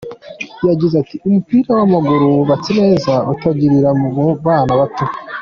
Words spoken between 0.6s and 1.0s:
Yagize